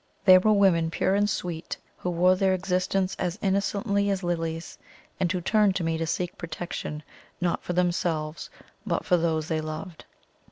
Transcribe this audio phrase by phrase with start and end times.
[0.25, 4.79] There were women pure and sweet, who wore their existence as innocently as lilies,
[5.19, 7.03] and who turned to me to seek protection,
[7.39, 8.49] not for themselves,
[8.83, 10.05] but for those they loved.